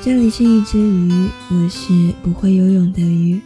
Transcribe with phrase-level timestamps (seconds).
[0.00, 3.40] 这里是一只鱼，我是不会游泳的鱼。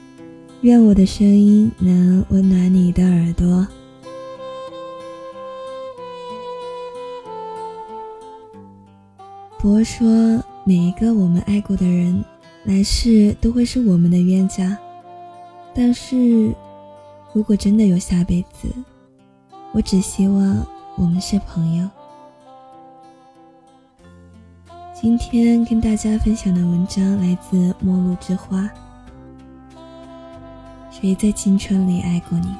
[0.61, 3.67] 愿我的声音能温暖你的耳朵。
[9.59, 10.07] 佛说，
[10.65, 12.23] 每一个我们爱过的人，
[12.65, 14.79] 来世都会是我们的冤家。
[15.75, 16.55] 但是，
[17.33, 18.69] 如果真的有下辈子，
[19.73, 20.67] 我只希望
[20.99, 21.89] 我们是朋友。
[25.03, 28.61] 今天跟大家分享的文章来自《陌路之花》。
[30.93, 32.55] 谁在青春里爱过你？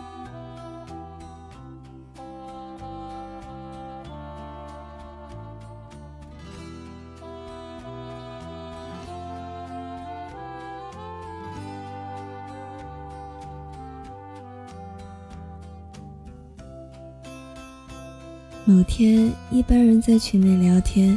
[18.65, 21.17] 某天，一班人在群里聊天。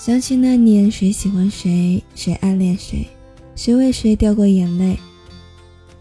[0.00, 3.06] 想起那年，谁喜欢谁，谁暗恋谁，
[3.54, 4.98] 谁为谁掉过眼泪。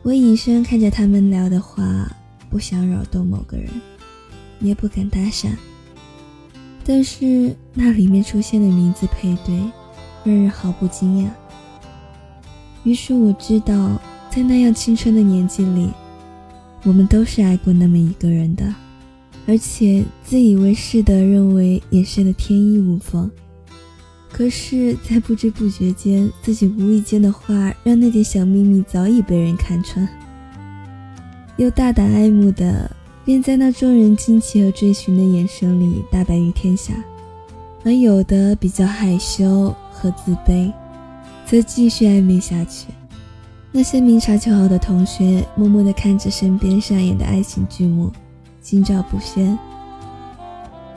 [0.03, 2.09] 我隐身看着他们聊的话，
[2.50, 3.70] 不想扰动某个人，
[4.61, 5.50] 也不敢搭讪。
[6.86, 9.53] 但是那里面出现的名字配对，
[10.23, 11.30] 让人毫不惊讶。
[12.86, 14.02] 于是我知道，
[14.33, 15.89] 在那样青春的年纪里，
[16.86, 18.73] 我们都是爱过那么一个人的，
[19.45, 23.30] 而且自以为是的认为也是的天衣无缝。
[24.31, 30.08] 可是，在不知不觉间，自己无意间的话，让那点小秘密早已被人看穿。
[31.58, 32.89] 又大胆爱慕的，
[33.25, 36.94] 便在那众人惊奇和追寻的眼神里大白于天下；
[37.83, 40.71] 而有的比较害羞和自卑，
[41.45, 42.88] 则继续暧昧下去。
[43.71, 48.11] 那些明察秋毫的同学，默默地看着身边上演的爱情剧目，
[48.61, 49.58] 心照不宣；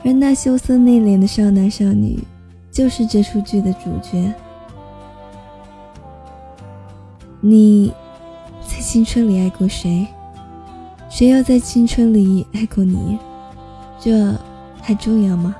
[0.05, 2.17] 而那羞涩内敛的少男少女，
[2.73, 4.33] 就是这出剧的主角。
[7.39, 7.93] 你
[8.67, 10.07] 在青春里爱过谁？
[11.07, 13.19] 谁又在青春里爱过你？
[13.99, 14.33] 这
[14.81, 15.55] 还重要吗？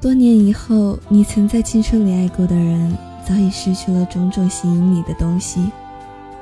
[0.00, 5.60] 多年以后，你曾在青春里爱过的人，早已失去了种种吸引你的东西；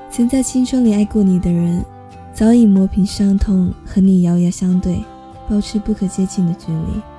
[0.08, 1.84] 曾在青春里爱过你的人，
[2.32, 5.04] 早已磨平伤痛，和你遥遥相对，
[5.48, 7.11] 保持不可接近的距离。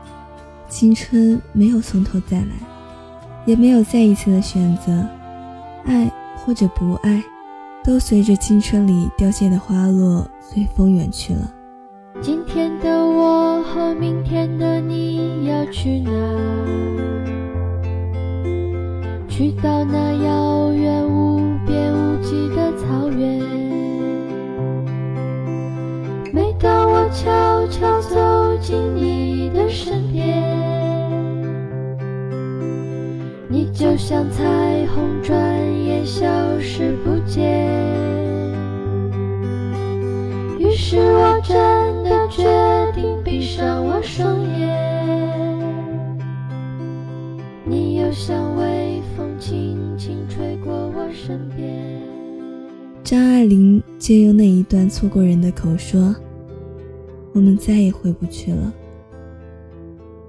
[0.73, 2.47] 青春没有从头再来，
[3.45, 4.91] 也没有再一次的选择，
[5.85, 7.23] 爱或者不爱，
[7.83, 11.53] 都随着青春里凋谢的花落随风远去了。
[12.23, 16.09] 今天的我和明天的你要去哪？
[19.29, 23.39] 去到那遥远无边无际的草原。
[26.33, 30.42] 每当我悄悄走进你的身边。
[33.93, 34.43] 就像彩
[34.87, 35.37] 虹，转
[35.85, 36.25] 眼消
[36.59, 37.63] 失不见。
[40.57, 42.43] 于是我真的决
[42.95, 45.59] 定闭上我双眼。
[47.63, 52.01] 你又像微风，轻轻吹过我身边。
[53.03, 56.15] 张爱玲借用那一段错过人的口说
[57.31, 58.73] ：“我们再也回不去了。”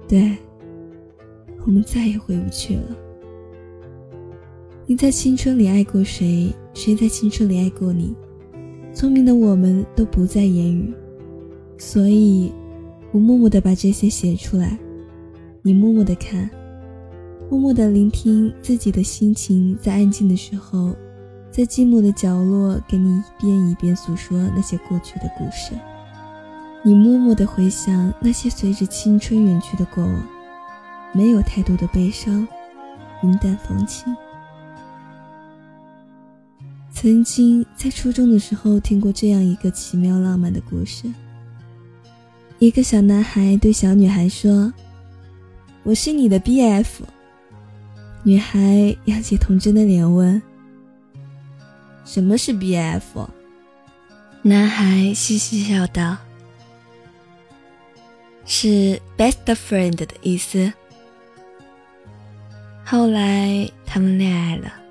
[0.07, 0.37] 对，
[1.65, 2.83] 我们再也回不去了。
[4.87, 6.53] 你在青春里爱过谁？
[6.75, 8.13] 谁在青春里爱过你？
[8.93, 10.93] 聪明的我们都不再言语，
[11.75, 12.53] 所以，
[13.11, 14.77] 我默默地把这些写出来。
[15.63, 16.47] 你默默地看，
[17.49, 20.93] 默默地聆听自己的心情，在安静的时候，
[21.49, 25.73] 在寂寞的角落，给你一遍一遍诉说那些过去的故事。
[26.83, 30.23] 你默默地回想那些随着青春远去的过往，
[31.11, 32.47] 没有太多的悲伤，
[33.23, 34.15] 云淡风轻。
[37.05, 41.05] 曾经在初中的时候听过这样一个奇妙浪漫的故事。
[42.57, 44.73] 一个小男孩对小女孩说
[45.85, 47.03] ：“我是你的 BF。”
[48.25, 50.41] 女孩扬起童真的脸问
[52.05, 53.29] ：“什么是 BF？”
[54.41, 56.17] 男孩嘻嘻笑道
[58.47, 60.73] ：“是 best friend 的意思。”
[62.83, 64.84] 后来他们恋爱了。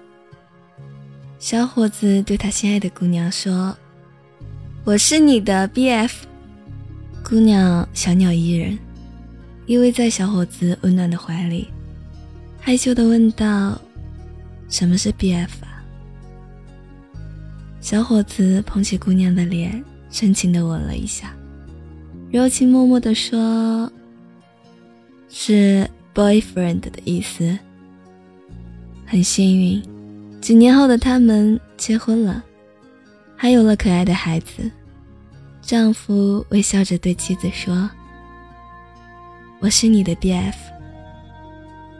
[1.44, 3.76] 小伙子对他心爱的姑娘说
[4.82, 6.24] ：“我是你的 B.F。”
[7.22, 8.78] 姑娘小鸟依人，
[9.66, 11.68] 依偎在小伙子温暖的怀里，
[12.58, 13.78] 害羞的问道
[14.70, 15.84] ：“什么是 B.F 啊？”
[17.78, 21.36] 小伙子捧起姑娘的脸，深情的吻了一下，
[22.32, 23.92] 柔情脉脉的说
[25.28, 27.58] ：“是 boyfriend 的意思。”
[29.04, 29.82] 很幸运，
[30.44, 32.44] 几年后的他们结婚了，
[33.34, 34.70] 还有了可爱的孩子。
[35.62, 37.88] 丈夫微笑着对妻子说
[39.58, 40.52] ：“我是你的 BF。”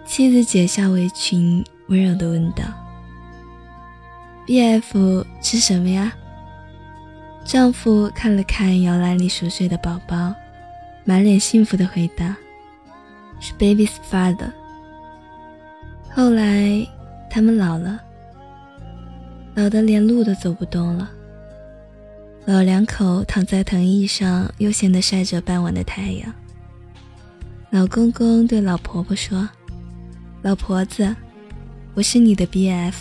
[0.05, 2.65] 妻子解下围裙，温柔地问道
[4.47, 6.13] ：“BF 是什么呀？”
[7.47, 10.35] 丈夫看了看摇篮里熟睡的宝宝，
[11.07, 12.37] 满脸幸福地回答
[13.41, 14.53] ：“是 baby's father。”
[16.13, 16.87] 后来，
[17.31, 17.99] 他们老了，
[19.55, 21.11] 老得连路都走不动了。
[22.45, 26.33] 老两口躺在藤椅上，悠闲地晒着傍晚的太阳。
[27.71, 29.49] 老公公对老婆婆说
[30.43, 31.15] ：“老婆子，
[31.95, 32.93] 我是你的 BF。”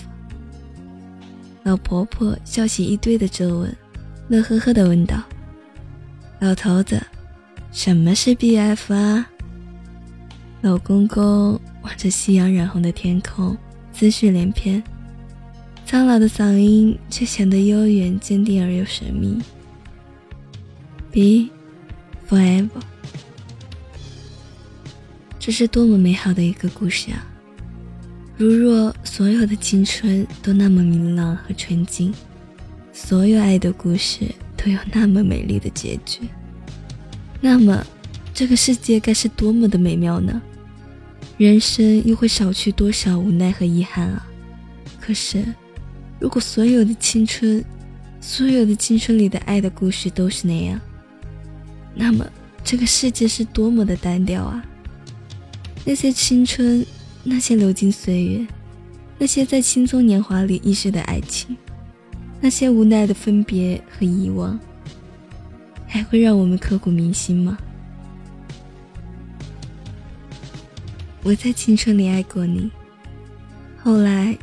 [1.64, 3.76] 老婆婆笑起一堆的皱纹，
[4.28, 5.22] 乐呵呵地问道
[6.40, 7.02] ：“老头子，
[7.72, 9.28] 什么是 BF 啊？”
[10.62, 13.58] 老公公望着夕阳染红的天空，
[13.92, 14.82] 思绪连篇。
[15.86, 19.38] 苍老的嗓音却显得悠远、坚定而又神秘。
[21.12, 21.52] Be
[22.28, 22.82] forever，
[25.40, 27.28] 这是多么美好的一个故事啊！
[28.38, 32.12] 如若所有的青春都那么明朗和纯净，
[32.92, 34.26] 所有爱的故事
[34.58, 36.22] 都有那么美丽的结局，
[37.40, 37.86] 那么
[38.34, 40.42] 这个世界该是多么的美妙呢？
[41.38, 44.26] 人生又会少去多少无奈和遗憾啊！
[45.00, 45.46] 可是。
[46.24, 47.62] 如果所有的青春，
[48.22, 50.80] 所有的青春里的爱的故事都是那样，
[51.94, 52.26] 那么
[52.64, 54.64] 这个世界是多么的单调啊！
[55.84, 56.86] 那些青春，
[57.26, 58.48] 那些流金岁月，
[59.18, 61.58] 那些在青葱年华里遗失的爱情，
[62.40, 64.58] 那些无奈的分别和遗忘，
[65.86, 67.58] 还会让我们刻骨铭心吗？
[71.22, 72.72] 我在青春里爱过你，
[73.78, 74.38] 后来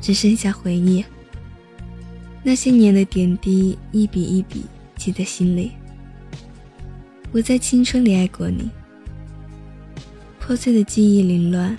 [0.00, 1.04] 只剩下回忆。
[2.46, 5.72] 那些年的点滴，一笔一笔记在心里。
[7.32, 8.68] 我在青春里爱过你，
[10.38, 11.74] 破碎的记忆凌乱，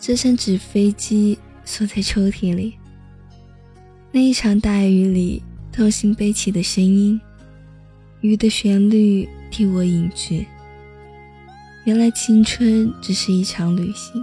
[0.00, 2.74] 这张纸飞机锁在抽屉里。
[4.10, 5.40] 那一场大雨里，
[5.70, 7.20] 痛心悲泣的声音，
[8.22, 10.46] 雨的旋律替我隐去。
[11.84, 14.20] 原来青春只是一场旅行，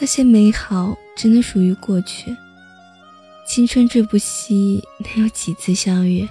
[0.00, 2.36] 那些美好只能属于过去。
[3.48, 6.28] 青春这部戏能有几次相遇？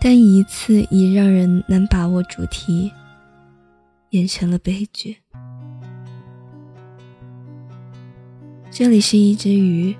[0.00, 2.90] 但一次已让人难把握主题，
[4.08, 5.18] 演成了悲剧。
[8.70, 9.94] 这里是一只鱼，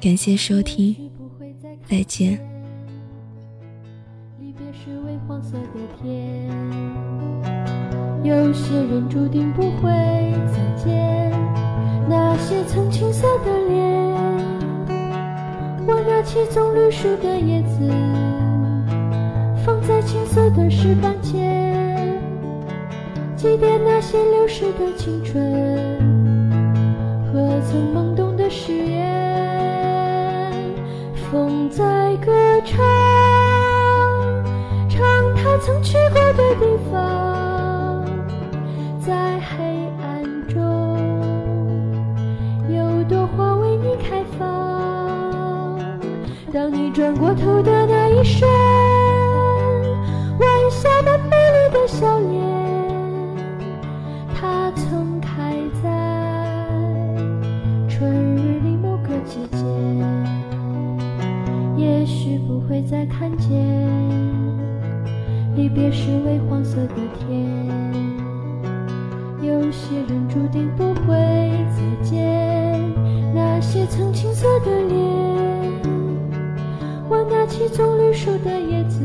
[0.00, 1.10] 感谢收听，
[1.88, 2.38] 再见。
[8.22, 9.90] 有些人注定不会
[10.52, 11.32] 再见，
[12.08, 13.92] 那些曾青涩的脸。
[15.86, 17.90] 我拿起棕榈树的叶子，
[19.64, 22.18] 放在青色的石板前，
[23.36, 25.42] 祭奠那些流逝的青春
[27.26, 29.10] 和曾懵懂的誓言。
[31.30, 32.32] 风在歌
[32.64, 32.78] 唱，
[34.88, 35.02] 唱
[35.34, 37.41] 它曾去过的地方，
[46.94, 48.46] 转过头的那一瞬，
[50.38, 52.38] 晚霞般美丽的笑脸，
[54.34, 55.88] 它曾开在
[57.88, 59.64] 春日里某个季节，
[61.78, 63.48] 也许不会再看见。
[65.56, 67.48] 离别时微黄色的天，
[69.40, 71.14] 有些人注定不会
[71.74, 72.78] 再见，
[73.34, 75.41] 那些曾青涩的脸。
[77.32, 79.00] 拿起棕榈树的叶子，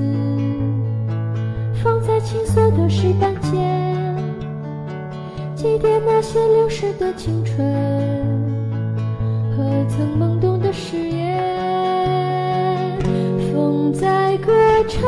[1.81, 4.15] 放在青色的石板前，
[5.55, 7.65] 祭奠那些流逝的青春
[9.55, 11.37] 和曾懵懂的誓言。
[13.53, 14.51] 风在歌
[14.89, 15.01] 唱，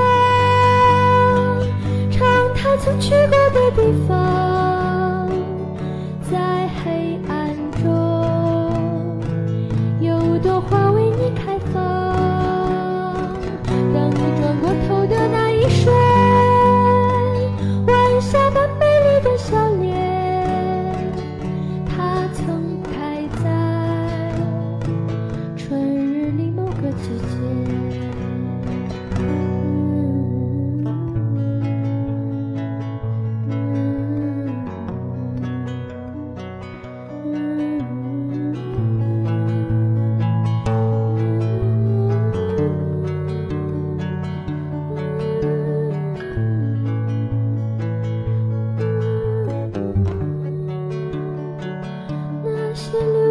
[2.09, 4.28] 唱他曾去过的地方，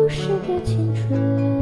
[0.09, 1.58] 流逝的青春。